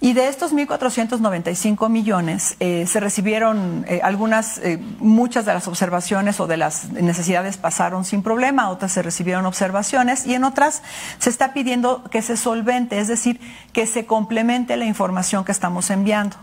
Y 0.00 0.12
de 0.12 0.28
estos 0.28 0.52
1.495 0.52 1.88
millones 1.88 2.56
eh, 2.60 2.86
se 2.86 3.00
recibieron 3.00 3.84
eh, 3.88 4.00
algunas, 4.02 4.58
eh, 4.58 4.78
muchas 4.98 5.46
de 5.46 5.54
las 5.54 5.68
observaciones 5.68 6.40
o 6.40 6.46
de 6.46 6.56
las 6.56 6.90
necesidades 6.90 7.56
pasaron 7.56 8.04
sin 8.04 8.22
problema, 8.22 8.70
otras 8.70 8.92
se 8.92 9.02
recibieron 9.02 9.46
observaciones 9.46 10.26
y 10.26 10.34
en 10.34 10.44
otras 10.44 10.82
se 11.18 11.30
está 11.30 11.52
pidiendo 11.52 12.04
que 12.10 12.22
se 12.22 12.36
solvente, 12.36 12.98
es 12.98 13.08
decir, 13.08 13.40
que 13.72 13.86
se 13.86 14.04
complemente 14.06 14.76
la 14.76 14.84
información 14.84 15.44
que 15.44 15.52
estamos 15.52 15.90
enviando. 15.90 16.36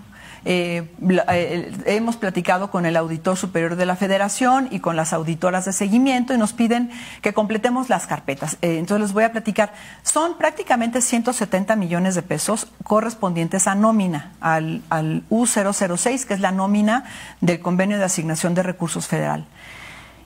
Eh, 0.43 0.89
eh, 1.29 1.71
hemos 1.85 2.17
platicado 2.17 2.71
con 2.71 2.85
el 2.85 2.97
auditor 2.97 3.37
superior 3.37 3.75
de 3.75 3.85
la 3.85 3.95
federación 3.95 4.67
y 4.71 4.79
con 4.79 4.95
las 4.95 5.13
auditoras 5.13 5.65
de 5.65 5.73
seguimiento 5.73 6.33
y 6.33 6.37
nos 6.37 6.53
piden 6.53 6.89
que 7.21 7.33
completemos 7.33 7.89
las 7.89 8.07
carpetas. 8.07 8.57
Eh, 8.61 8.79
entonces 8.79 9.01
les 9.01 9.13
voy 9.13 9.23
a 9.23 9.31
platicar. 9.31 9.73
Son 10.01 10.37
prácticamente 10.37 11.01
170 11.01 11.75
millones 11.75 12.15
de 12.15 12.23
pesos 12.23 12.67
correspondientes 12.83 13.67
a 13.67 13.75
nómina, 13.75 14.33
al, 14.41 14.81
al 14.89 15.23
U006, 15.29 16.25
que 16.25 16.33
es 16.33 16.39
la 16.39 16.51
nómina 16.51 17.05
del 17.39 17.59
convenio 17.59 17.97
de 17.97 18.05
asignación 18.05 18.55
de 18.55 18.63
recursos 18.63 19.07
federal. 19.07 19.45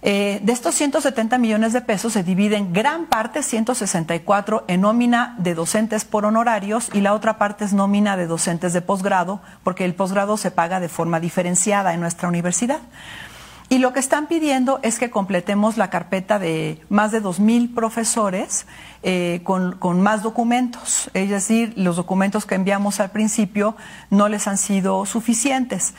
Eh, 0.07 0.39
de 0.43 0.53
estos 0.53 0.75
170 0.75 1.39
millones 1.39 1.73
de 1.73 1.81
pesos 1.81 2.13
se 2.13 2.21
dividen 2.21 2.73
gran 2.73 3.07
parte, 3.07 3.41
164, 3.41 4.63
en 4.67 4.81
nómina 4.81 5.33
de 5.39 5.55
docentes 5.55 6.05
por 6.05 6.25
honorarios 6.25 6.91
y 6.93 7.01
la 7.01 7.15
otra 7.15 7.39
parte 7.39 7.65
es 7.65 7.73
nómina 7.73 8.15
de 8.15 8.27
docentes 8.27 8.71
de 8.73 8.83
posgrado, 8.83 9.41
porque 9.63 9.83
el 9.83 9.95
posgrado 9.95 10.37
se 10.37 10.51
paga 10.51 10.79
de 10.79 10.89
forma 10.89 11.19
diferenciada 11.19 11.95
en 11.95 12.01
nuestra 12.01 12.27
universidad. 12.27 12.81
Y 13.67 13.79
lo 13.79 13.93
que 13.93 13.99
están 13.99 14.27
pidiendo 14.27 14.79
es 14.83 14.99
que 14.99 15.09
completemos 15.09 15.75
la 15.75 15.89
carpeta 15.89 16.37
de 16.37 16.79
más 16.89 17.11
de 17.11 17.23
2.000 17.23 17.73
profesores 17.73 18.67
eh, 19.01 19.41
con, 19.43 19.71
con, 19.77 20.01
más 20.01 20.21
documentos. 20.21 21.09
Es 21.15 21.31
decir, 21.31 21.73
los 21.75 21.95
documentos 21.95 22.45
que 22.45 22.53
enviamos 22.53 22.99
al 22.99 23.09
principio 23.09 23.75
no 24.11 24.29
les 24.29 24.47
han 24.47 24.59
sido 24.59 25.07
suficientes. 25.07 25.95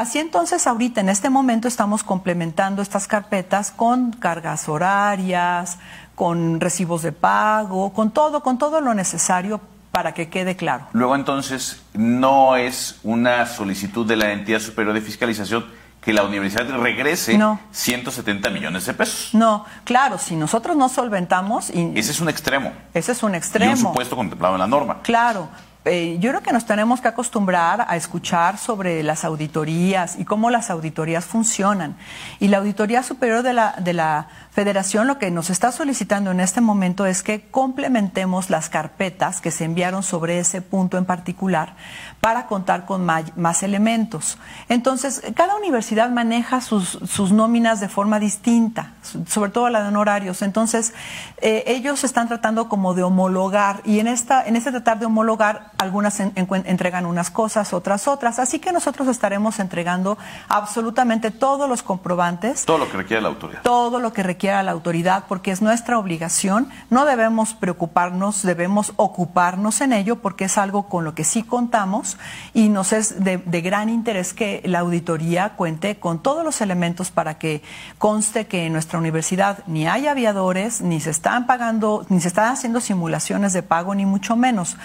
Así 0.00 0.18
entonces, 0.18 0.66
ahorita 0.66 1.02
en 1.02 1.10
este 1.10 1.28
momento 1.28 1.68
estamos 1.68 2.02
complementando 2.02 2.80
estas 2.80 3.06
carpetas 3.06 3.70
con 3.70 4.12
cargas 4.12 4.66
horarias, 4.66 5.78
con 6.14 6.58
recibos 6.58 7.02
de 7.02 7.12
pago, 7.12 7.92
con 7.92 8.10
todo, 8.10 8.42
con 8.42 8.56
todo 8.56 8.80
lo 8.80 8.94
necesario 8.94 9.60
para 9.90 10.14
que 10.14 10.30
quede 10.30 10.56
claro. 10.56 10.86
Luego 10.94 11.14
entonces, 11.16 11.82
no 11.92 12.56
es 12.56 12.98
una 13.02 13.44
solicitud 13.44 14.06
de 14.06 14.16
la 14.16 14.32
entidad 14.32 14.60
superior 14.60 14.94
de 14.94 15.02
fiscalización 15.02 15.66
que 16.00 16.14
la 16.14 16.22
universidad 16.22 16.66
regrese 16.78 17.36
no. 17.36 17.60
170 17.70 18.48
millones 18.48 18.86
de 18.86 18.94
pesos. 18.94 19.34
No, 19.34 19.66
claro, 19.84 20.16
si 20.16 20.34
nosotros 20.34 20.78
no 20.78 20.88
solventamos... 20.88 21.68
Y, 21.68 21.92
ese 21.94 22.12
es 22.12 22.20
un 22.22 22.30
extremo. 22.30 22.72
Ese 22.94 23.12
es 23.12 23.22
un 23.22 23.34
extremo. 23.34 23.72
Y 23.72 23.74
un 23.74 23.80
supuesto 23.80 24.16
contemplado 24.16 24.54
en 24.54 24.60
la 24.60 24.66
norma. 24.66 25.02
Claro, 25.02 25.50
eh, 25.86 26.18
yo 26.20 26.30
creo 26.30 26.42
que 26.42 26.52
nos 26.52 26.66
tenemos 26.66 27.00
que 27.00 27.08
acostumbrar 27.08 27.86
a 27.88 27.96
escuchar 27.96 28.58
sobre 28.58 29.02
las 29.02 29.24
auditorías 29.24 30.18
y 30.18 30.26
cómo 30.26 30.50
las 30.50 30.68
auditorías 30.68 31.24
funcionan. 31.24 31.96
Y 32.38 32.48
la 32.48 32.58
Auditoría 32.58 33.02
Superior 33.02 33.42
de 33.42 33.54
la, 33.54 33.74
de 33.78 33.94
la 33.94 34.28
Federación 34.50 35.06
lo 35.06 35.18
que 35.18 35.30
nos 35.30 35.48
está 35.48 35.70
solicitando 35.70 36.32
en 36.32 36.40
este 36.40 36.60
momento 36.60 37.06
es 37.06 37.22
que 37.22 37.42
complementemos 37.52 38.50
las 38.50 38.68
carpetas 38.68 39.40
que 39.40 39.52
se 39.52 39.64
enviaron 39.64 40.02
sobre 40.02 40.40
ese 40.40 40.60
punto 40.60 40.98
en 40.98 41.04
particular 41.04 41.76
para 42.20 42.46
contar 42.46 42.84
con 42.84 43.06
más, 43.06 43.62
elementos. 43.62 44.38
Entonces, 44.68 45.22
cada 45.36 45.54
universidad 45.54 46.10
maneja 46.10 46.60
sus, 46.60 46.98
sus, 47.06 47.30
nóminas 47.30 47.78
de 47.78 47.88
forma 47.88 48.18
distinta, 48.18 48.94
sobre 49.28 49.52
todo 49.52 49.68
la 49.70 49.82
de 49.82 49.88
honorarios. 49.88 50.42
Entonces, 50.42 50.94
eh, 51.40 51.62
ellos 51.68 52.02
están 52.02 52.26
tratando 52.26 52.68
como 52.68 52.94
de 52.94 53.04
homologar 53.04 53.82
y 53.84 54.00
en, 54.00 54.08
esta, 54.08 54.44
en 54.44 54.56
este 54.56 54.72
tratar 54.72 54.98
de 54.98 55.06
homologar, 55.06 55.70
algunas 55.78 56.18
en, 56.18 56.32
en, 56.34 56.48
entregan 56.66 57.06
unas 57.06 57.30
cosas, 57.30 57.72
otras 57.72 58.08
otras. 58.08 58.40
Así 58.40 58.58
que 58.58 58.72
nosotros 58.72 59.06
estaremos 59.06 59.60
entregando 59.60 60.18
absolutamente 60.48 61.30
todos 61.30 61.68
los 61.68 61.84
comprobantes. 61.84 62.64
Todo 62.64 62.78
lo 62.78 62.90
que 62.90 62.96
requiere 62.96 63.22
la 63.22 63.28
autoridad. 63.28 63.62
Todo 63.62 64.00
lo 64.00 64.12
que 64.12 64.24
requiere 64.24 64.39
a 64.48 64.62
la 64.62 64.70
autoridad 64.70 65.24
porque 65.28 65.50
es 65.50 65.60
nuestra 65.60 65.98
obligación. 65.98 66.68
No 66.88 67.04
debemos 67.04 67.52
preocuparnos, 67.52 68.42
debemos 68.42 68.94
ocuparnos 68.96 69.80
en 69.82 69.92
ello 69.92 70.16
porque 70.22 70.44
es 70.44 70.56
algo 70.56 70.88
con 70.88 71.04
lo 71.04 71.14
que 71.14 71.24
sí 71.24 71.42
contamos 71.42 72.16
y 72.54 72.68
nos 72.70 72.92
es 72.92 73.22
de, 73.22 73.38
de, 73.38 73.60
gran 73.60 73.88
interés 73.88 74.32
que 74.32 74.62
la 74.64 74.78
auditoría 74.78 75.50
cuente 75.56 75.96
con 75.98 76.22
todos 76.22 76.44
los 76.44 76.60
elementos 76.60 77.10
para 77.10 77.36
que 77.38 77.62
conste 77.98 78.46
que 78.46 78.66
en 78.66 78.72
nuestra 78.72 78.98
universidad 78.98 79.58
ni 79.66 79.86
hay 79.88 80.06
aviadores, 80.06 80.80
ni 80.80 81.00
se 81.00 81.10
están 81.10 81.46
pagando, 81.46 82.06
ni 82.08 82.20
se 82.20 82.28
están 82.28 82.52
haciendo 82.52 82.80
simulaciones 82.80 83.52
de 83.52 83.62
pago, 83.62 83.94
ni 83.94 84.06
mucho 84.06 84.36
menos. 84.36 84.76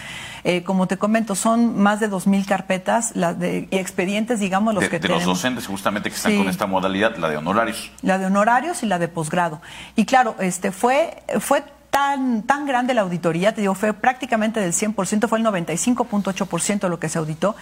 Eh, 0.43 0.63
como 0.63 0.87
te 0.87 0.97
comento, 0.97 1.33
son 1.35 1.79
más 1.79 1.99
de 1.99 2.09
2.000 2.09 2.45
carpetas 2.45 3.13
de, 3.13 3.67
expedientes, 3.71 4.39
digamos, 4.39 4.73
los 4.73 4.83
de, 4.83 4.89
que 4.89 4.95
de 4.97 5.01
tenemos. 5.01 5.25
los 5.25 5.37
docentes 5.37 5.65
justamente 5.67 6.09
que 6.09 6.15
están 6.15 6.33
Sí. 6.33 6.37
con 6.37 6.49
esta 6.49 6.65
modalidad, 6.65 7.15
la 7.17 7.29
de 7.29 7.37
honorarios. 7.37 7.91
La 8.01 8.17
de 8.17 8.25
honorarios 8.25 8.83
y 8.83 8.85
la 8.87 8.99
de 8.99 9.07
posgrado. 9.07 9.44
Y 9.95 10.05
claro, 10.05 10.35
este 10.39 10.71
fue, 10.71 11.23
fue 11.39 11.63
tan, 11.95 12.43
tan 12.43 12.65
grande 12.65 12.93
la 12.93 13.03
auditoría, 13.03 13.55
te 13.55 13.61
digo, 13.61 13.73
fue 13.73 13.93
prácticamente 13.93 14.59
del 14.59 14.73
100%, 14.73 15.29
fue 15.29 15.39
el 15.39 15.45
95.8% 15.45 16.89
lo 16.89 16.99
que 16.99 17.07
se 17.07 17.19
auditó, 17.19 17.55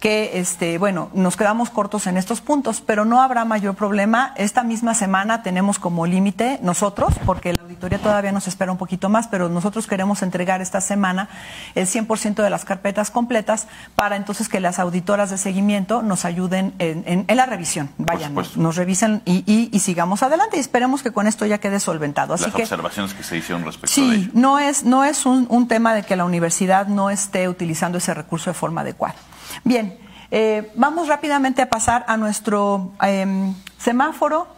que, 0.00 0.40
este, 0.40 0.78
bueno, 0.78 1.08
nos 1.14 1.36
quedamos 1.36 1.70
cortos 1.70 2.08
en 2.08 2.16
estos 2.16 2.40
puntos, 2.40 2.80
pero 2.80 3.04
no 3.04 3.22
habrá 3.22 3.44
mayor 3.44 3.76
problema. 3.76 4.34
Esta 4.38 4.64
misma 4.64 4.94
semana 4.94 5.44
tenemos 5.44 5.78
como 5.78 6.04
límite 6.04 6.58
nosotros, 6.62 7.14
porque 7.24 7.55
auditoría 7.66 7.98
todavía 7.98 8.30
nos 8.32 8.46
espera 8.46 8.70
un 8.70 8.78
poquito 8.78 9.08
más, 9.08 9.26
pero 9.28 9.48
nosotros 9.48 9.86
queremos 9.86 10.22
entregar 10.22 10.62
esta 10.62 10.80
semana 10.80 11.28
el 11.74 11.86
100% 11.86 12.36
de 12.36 12.48
las 12.50 12.64
carpetas 12.64 13.10
completas 13.10 13.66
para 13.96 14.14
entonces 14.16 14.48
que 14.48 14.60
las 14.60 14.78
auditoras 14.78 15.30
de 15.30 15.38
seguimiento 15.38 16.02
nos 16.02 16.24
ayuden 16.24 16.74
en, 16.78 17.02
en, 17.06 17.24
en 17.26 17.36
la 17.36 17.46
revisión. 17.46 17.90
Vayan, 17.98 18.34
nos 18.34 18.76
revisen 18.76 19.20
y, 19.24 19.42
y, 19.46 19.68
y 19.72 19.80
sigamos 19.80 20.22
adelante 20.22 20.56
y 20.58 20.60
esperemos 20.60 21.02
que 21.02 21.10
con 21.10 21.26
esto 21.26 21.44
ya 21.44 21.58
quede 21.58 21.80
solventado. 21.80 22.34
Así 22.34 22.44
Las 22.44 22.54
que, 22.54 22.62
observaciones 22.62 23.14
que 23.14 23.24
se 23.24 23.36
hicieron 23.36 23.64
respecto 23.64 24.00
de 24.00 24.06
Sí, 24.06 24.14
ello. 24.14 24.30
no 24.34 24.58
es, 24.60 24.84
no 24.84 25.02
es 25.04 25.26
un, 25.26 25.46
un, 25.50 25.66
tema 25.66 25.94
de 25.94 26.04
que 26.04 26.14
la 26.14 26.24
universidad 26.24 26.86
no 26.86 27.10
esté 27.10 27.48
utilizando 27.48 27.98
ese 27.98 28.14
recurso 28.14 28.50
de 28.50 28.54
forma 28.54 28.82
adecuada. 28.82 29.16
Bien, 29.64 29.98
eh, 30.30 30.70
vamos 30.76 31.08
rápidamente 31.08 31.62
a 31.62 31.68
pasar 31.68 32.04
a 32.06 32.16
nuestro 32.16 32.92
eh, 33.02 33.52
semáforo. 33.78 34.54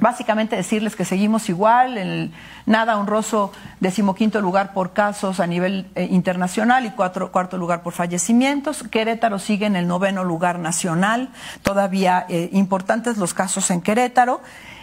Básicamente 0.00 0.56
decirles 0.56 0.94
que 0.94 1.06
seguimos 1.06 1.48
igual, 1.48 1.96
el 1.96 2.30
nada 2.66 2.98
honroso 2.98 3.50
decimoquinto 3.80 4.42
lugar 4.42 4.74
por 4.74 4.92
casos 4.92 5.40
a 5.40 5.46
nivel 5.46 5.86
eh, 5.94 6.06
internacional 6.10 6.84
y 6.84 6.90
cuatro, 6.90 7.32
cuarto 7.32 7.56
lugar 7.56 7.82
por 7.82 7.94
fallecimientos. 7.94 8.82
Querétaro 8.90 9.38
sigue 9.38 9.64
en 9.64 9.74
el 9.74 9.86
noveno 9.86 10.22
lugar 10.22 10.58
nacional, 10.58 11.30
todavía 11.62 12.26
eh, 12.28 12.50
importantes 12.52 13.16
los 13.16 13.32
casos 13.32 13.70
en 13.70 13.80
Querétaro. 13.80 14.42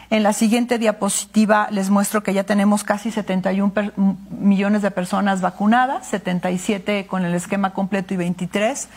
En 0.09 0.23
la 0.23 0.33
siguiente 0.33 0.79
diapositiva 0.79 1.67
les 1.71 1.89
muestro 1.89 2.23
que 2.23 2.33
ya 2.33 2.43
tenemos 2.43 2.83
casi 2.83 3.11
71 3.11 3.71
millones 4.29 4.81
de 4.81 4.91
personas 4.91 5.41
vacunadas, 5.41 6.07
77 6.07 7.05
con 7.07 7.23
el 7.23 7.33
esquema 7.35 7.73
completo 7.73 8.13
y 8.13 8.17
23 8.17 8.89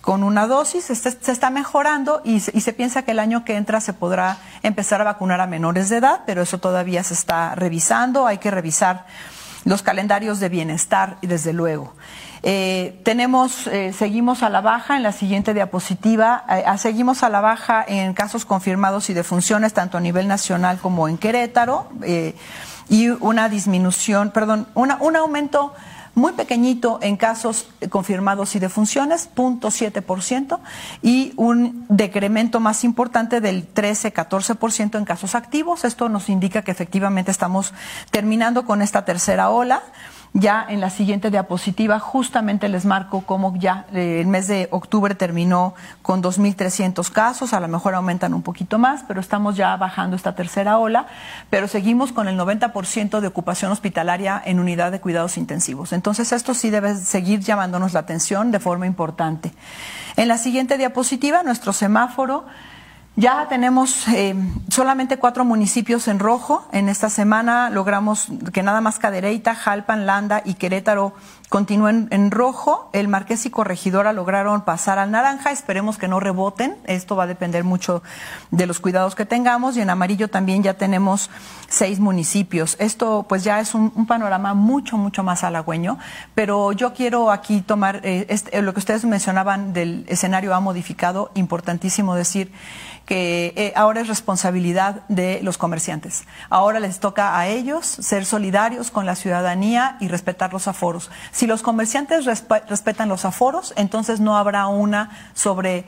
con 0.00 0.22
una 0.22 0.46
dosis, 0.46 0.84
se 0.84 1.32
está 1.32 1.50
mejorando 1.50 2.22
y 2.24 2.40
se, 2.40 2.56
y 2.56 2.60
se, 2.60 2.72
piensa 2.72 3.02
que 3.02 3.10
el 3.10 3.18
año 3.18 3.44
que 3.44 3.56
entra 3.56 3.80
se 3.80 3.92
podrá 3.92 4.38
empezar 4.62 5.00
a 5.00 5.04
vacunar 5.04 5.40
a 5.40 5.46
menores 5.46 5.88
de 5.88 5.98
edad, 5.98 6.20
pero 6.24 6.42
eso 6.42 6.58
todavía 6.58 7.02
se 7.02 7.14
está 7.14 7.54
revisando, 7.54 8.26
hay 8.26 8.38
que 8.38 8.50
revisar 8.50 9.06
los 9.64 9.82
calendarios 9.82 10.40
de 10.40 10.48
bienestar, 10.48 11.18
desde 11.20 11.52
luego. 11.52 11.94
Eh, 12.42 13.00
tenemos, 13.04 13.66
eh, 13.66 13.92
seguimos 13.92 14.42
a 14.42 14.48
la 14.48 14.60
baja 14.60 14.96
en 14.96 15.02
la 15.02 15.12
siguiente 15.12 15.54
diapositiva, 15.54 16.44
eh, 16.48 16.64
seguimos 16.78 17.22
a 17.22 17.28
la 17.28 17.40
baja 17.40 17.84
en 17.86 18.14
casos 18.14 18.44
confirmados 18.44 19.10
y 19.10 19.14
defunciones, 19.14 19.72
tanto 19.72 19.98
a 19.98 20.00
nivel 20.00 20.28
nacional 20.28 20.78
como 20.78 21.08
en 21.08 21.18
Querétaro, 21.18 21.88
y 22.90 23.08
una 23.08 23.48
disminución, 23.50 24.30
perdón, 24.30 24.66
una, 24.74 24.96
un 25.00 25.16
aumento 25.16 25.74
muy 26.18 26.32
pequeñito 26.32 26.98
en 27.00 27.16
casos 27.16 27.68
confirmados 27.88 28.54
y 28.54 28.58
defunciones, 28.58 29.30
0.7%, 29.34 30.58
y 31.02 31.32
un 31.36 31.86
decremento 31.88 32.60
más 32.60 32.84
importante 32.84 33.40
del 33.40 33.72
13-14% 33.72 34.98
en 34.98 35.04
casos 35.04 35.34
activos. 35.34 35.84
Esto 35.84 36.08
nos 36.08 36.28
indica 36.28 36.62
que 36.62 36.72
efectivamente 36.72 37.30
estamos 37.30 37.72
terminando 38.10 38.66
con 38.66 38.82
esta 38.82 39.04
tercera 39.04 39.50
ola. 39.50 39.82
Ya 40.34 40.64
en 40.68 40.80
la 40.80 40.90
siguiente 40.90 41.30
diapositiva 41.30 41.98
justamente 41.98 42.68
les 42.68 42.84
marco 42.84 43.22
cómo 43.22 43.56
ya 43.56 43.86
eh, 43.92 44.20
el 44.20 44.26
mes 44.26 44.46
de 44.46 44.68
octubre 44.70 45.14
terminó 45.14 45.74
con 46.02 46.22
2.300 46.22 47.10
casos, 47.10 47.52
a 47.52 47.60
lo 47.60 47.68
mejor 47.68 47.94
aumentan 47.94 48.34
un 48.34 48.42
poquito 48.42 48.78
más, 48.78 49.04
pero 49.08 49.20
estamos 49.20 49.56
ya 49.56 49.76
bajando 49.76 50.16
esta 50.16 50.34
tercera 50.34 50.78
ola, 50.78 51.06
pero 51.48 51.66
seguimos 51.66 52.12
con 52.12 52.28
el 52.28 52.38
90% 52.38 53.20
de 53.20 53.26
ocupación 53.26 53.72
hospitalaria 53.72 54.40
en 54.44 54.60
unidad 54.60 54.92
de 54.92 55.00
cuidados 55.00 55.38
intensivos. 55.38 55.92
Entonces 55.92 56.32
esto 56.32 56.52
sí 56.52 56.70
debe 56.70 56.94
seguir 56.96 57.40
llamándonos 57.40 57.94
la 57.94 58.00
atención 58.00 58.50
de 58.50 58.60
forma 58.60 58.86
importante. 58.86 59.52
En 60.16 60.28
la 60.28 60.36
siguiente 60.36 60.76
diapositiva, 60.76 61.42
nuestro 61.42 61.72
semáforo 61.72 62.44
ya 63.18 63.48
tenemos 63.48 64.06
eh, 64.06 64.32
solamente 64.68 65.18
cuatro 65.18 65.44
municipios 65.44 66.06
en 66.06 66.20
rojo. 66.20 66.68
En 66.70 66.88
esta 66.88 67.10
semana 67.10 67.68
logramos 67.68 68.28
que 68.52 68.62
nada 68.62 68.80
más 68.80 69.00
Cadereyta, 69.00 69.56
Jalpan, 69.56 70.06
Landa 70.06 70.40
y 70.44 70.54
Querétaro 70.54 71.14
continúen 71.48 72.08
en 72.10 72.30
rojo. 72.30 72.90
El 72.92 73.08
Marqués 73.08 73.46
y 73.46 73.50
Corregidora 73.50 74.12
lograron 74.12 74.62
pasar 74.62 74.98
al 74.98 75.10
naranja. 75.10 75.50
Esperemos 75.50 75.98
que 75.98 76.08
no 76.08 76.20
reboten. 76.20 76.76
Esto 76.86 77.16
va 77.16 77.24
a 77.24 77.26
depender 77.26 77.64
mucho 77.64 78.02
de 78.50 78.66
los 78.66 78.80
cuidados 78.80 79.14
que 79.14 79.24
tengamos. 79.24 79.76
Y 79.76 79.80
en 79.80 79.90
amarillo 79.90 80.28
también 80.28 80.62
ya 80.62 80.74
tenemos 80.74 81.30
seis 81.68 82.00
municipios. 82.00 82.76
Esto 82.78 83.26
pues 83.28 83.44
ya 83.44 83.60
es 83.60 83.74
un, 83.74 84.06
panorama 84.06 84.54
mucho, 84.54 84.96
mucho 84.96 85.22
más 85.22 85.44
halagüeño. 85.44 85.98
Pero 86.34 86.72
yo 86.72 86.92
quiero 86.92 87.30
aquí 87.30 87.60
tomar 87.60 88.00
eh, 88.04 88.26
este, 88.28 88.60
lo 88.62 88.72
que 88.72 88.80
ustedes 88.80 89.04
mencionaban 89.04 89.72
del 89.72 90.04
escenario 90.08 90.54
ha 90.54 90.60
modificado. 90.60 91.30
Importantísimo 91.34 92.14
decir 92.14 92.52
que 93.08 93.54
eh, 93.56 93.72
ahora 93.74 94.02
es 94.02 94.06
responsabilidad 94.06 95.00
de 95.08 95.40
los 95.42 95.56
comerciantes. 95.56 96.24
Ahora 96.50 96.78
les 96.78 97.00
toca 97.00 97.38
a 97.38 97.48
ellos 97.48 97.86
ser 97.86 98.26
solidarios 98.26 98.90
con 98.90 99.06
la 99.06 99.14
ciudadanía 99.14 99.96
y 99.98 100.08
respetar 100.08 100.52
los 100.52 100.68
aforos. 100.68 101.10
Si 101.38 101.46
los 101.46 101.62
comerciantes 101.62 102.24
resp 102.24 102.50
respetan 102.68 103.08
los 103.08 103.24
aforos, 103.24 103.72
entonces 103.76 104.18
no 104.18 104.36
habrá 104.36 104.66
una 104.66 105.10
sobre 105.34 105.84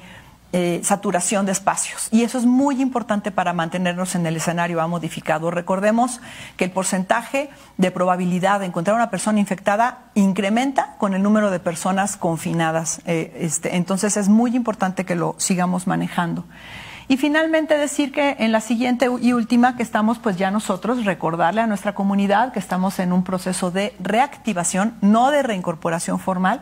eh, 0.53 0.81
saturación 0.85 1.45
de 1.45 1.51
espacios. 1.51 2.07
Y 2.13 2.23
eso 2.23 2.39
es 2.39 2.47
muy 2.47 2.81
importante 2.81 3.33
para 3.33 3.53
mantenernos 3.53 4.15
en 4.15 4.25
el 4.27 4.37
escenario 4.37 4.81
A 4.81 4.87
modificado. 4.87 5.51
Recordemos 5.51 6.21
que 6.57 6.67
el 6.67 6.71
porcentaje 6.71 7.51
de 7.79 7.91
probabilidad 7.91 8.61
de 8.61 8.67
encontrar 8.67 8.95
una 8.95 9.11
persona 9.11 9.41
infectada 9.41 10.05
incrementa 10.15 10.95
con 10.99 11.15
el 11.15 11.23
número 11.25 11.51
de 11.51 11.59
personas 11.59 12.17
confinadas. 12.17 13.01
Eh, 13.07 13.37
este, 13.41 13.75
entonces 13.75 14.17
es 14.17 14.29
muy 14.29 14.55
importante 14.55 15.05
que 15.05 15.17
lo 15.17 15.35
sigamos 15.39 15.89
manejando. 15.89 16.45
Y 17.11 17.17
finalmente 17.17 17.77
decir 17.77 18.13
que 18.13 18.37
en 18.39 18.53
la 18.53 18.61
siguiente 18.61 19.09
y 19.21 19.33
última 19.33 19.77
que 19.77 19.83
estamos 19.83 20.21
pues 20.21 20.37
ya 20.37 20.53
nosotros 20.53 21.05
recordarle 21.05 21.61
a 21.61 21.67
nuestra 21.67 21.93
comunidad 21.93 22.53
que 22.53 22.61
estamos 22.61 23.01
en 23.01 23.13
un 23.13 23.25
proceso 23.25 23.73
de 23.73 23.97
reactivación, 23.99 24.95
no 25.01 25.33
de 25.33 25.43
reincorporación 25.43 26.21
formal, 26.21 26.61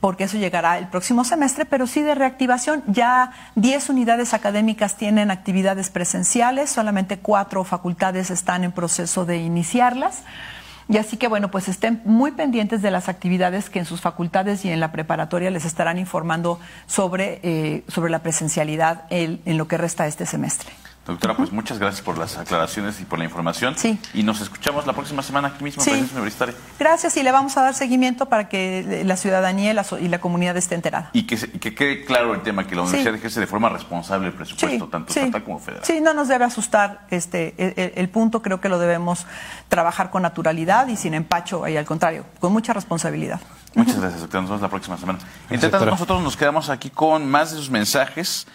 porque 0.00 0.24
eso 0.24 0.38
llegará 0.38 0.78
el 0.78 0.86
próximo 0.88 1.22
semestre, 1.22 1.66
pero 1.66 1.86
sí 1.86 2.00
de 2.00 2.14
reactivación. 2.14 2.82
Ya 2.86 3.32
10 3.56 3.90
unidades 3.90 4.32
académicas 4.32 4.96
tienen 4.96 5.30
actividades 5.30 5.90
presenciales, 5.90 6.70
solamente 6.70 7.18
cuatro 7.18 7.62
facultades 7.62 8.30
están 8.30 8.64
en 8.64 8.72
proceso 8.72 9.26
de 9.26 9.36
iniciarlas. 9.36 10.22
Y 10.88 10.98
así 10.98 11.16
que, 11.16 11.28
bueno, 11.28 11.50
pues 11.50 11.68
estén 11.68 12.02
muy 12.04 12.32
pendientes 12.32 12.82
de 12.82 12.90
las 12.90 13.08
actividades 13.08 13.70
que 13.70 13.78
en 13.78 13.84
sus 13.84 14.00
facultades 14.00 14.64
y 14.64 14.70
en 14.70 14.80
la 14.80 14.92
preparatoria 14.92 15.50
les 15.50 15.64
estarán 15.64 15.98
informando 15.98 16.58
sobre, 16.86 17.40
eh, 17.42 17.84
sobre 17.88 18.10
la 18.10 18.18
presencialidad 18.20 19.04
en, 19.10 19.40
en 19.46 19.58
lo 19.58 19.66
que 19.66 19.78
resta 19.78 20.06
este 20.06 20.26
semestre. 20.26 20.70
Doctora, 21.06 21.36
pues 21.36 21.52
muchas 21.52 21.78
gracias 21.78 22.00
por 22.00 22.16
las 22.16 22.38
aclaraciones 22.38 22.98
y 22.98 23.04
por 23.04 23.18
la 23.18 23.26
información. 23.26 23.74
Sí. 23.76 23.98
Y 24.14 24.22
nos 24.22 24.40
escuchamos 24.40 24.86
la 24.86 24.94
próxima 24.94 25.22
semana 25.22 25.48
aquí 25.48 25.62
mismo 25.62 25.82
en 25.82 25.84
Sí. 25.84 25.90
Presencia 25.90 26.14
Universitaria. 26.16 26.54
Gracias 26.78 27.14
y 27.18 27.22
le 27.22 27.30
vamos 27.30 27.54
a 27.58 27.62
dar 27.62 27.74
seguimiento 27.74 28.26
para 28.26 28.48
que 28.48 29.02
la 29.04 29.18
ciudadanía 29.18 29.72
y 29.72 29.74
la, 29.74 29.84
so- 29.84 29.98
y 29.98 30.08
la 30.08 30.18
comunidad 30.20 30.56
esté 30.56 30.74
enterada. 30.76 31.10
Y 31.12 31.26
que, 31.26 31.36
se- 31.36 31.48
y 31.52 31.58
que 31.58 31.74
quede 31.74 32.06
claro 32.06 32.32
el 32.32 32.42
tema, 32.42 32.66
que 32.66 32.74
la 32.74 32.82
Sí. 32.84 32.88
universidad 32.88 33.14
ejerce 33.16 33.40
de 33.40 33.46
forma 33.46 33.68
responsable 33.68 34.28
el 34.28 34.32
presupuesto, 34.32 34.88
tanto 34.88 35.12
sí. 35.12 35.20
estatal 35.20 35.44
como 35.44 35.58
federal. 35.58 35.84
Sí, 35.84 36.00
no 36.00 36.14
nos 36.14 36.28
debe 36.28 36.46
asustar 36.46 37.06
este 37.10 37.54
el, 37.58 37.74
el- 37.76 37.92
el 37.96 38.08
punto. 38.08 38.40
Creo 38.40 38.62
que 38.62 38.70
lo 38.70 38.78
debemos 38.78 39.26
trabajar 39.68 40.08
con 40.10 40.22
naturalidad 40.22 40.88
y 40.88 40.96
sin 40.96 41.12
empacho, 41.12 41.68
y 41.68 41.76
al 41.76 41.84
contrario, 41.84 42.24
con 42.40 42.50
mucha 42.52 42.72
responsabilidad. 42.72 43.40
Muchas 43.74 43.98
gracias, 44.00 44.20
doctora. 44.20 44.40
Nos 44.42 44.50
vemos 44.50 44.62
la 44.62 44.68
próxima 44.68 44.96
semana. 44.96 45.18
Entre 45.50 45.68
tanto, 45.68 45.84
nosotros 45.86 46.22
nos 46.22 46.36
quedamos 46.36 46.70
aquí 46.70 46.90
con 46.90 47.28
más 47.28 47.50
de 47.50 47.56
sus 47.58 47.70
mensajes. 47.70 48.46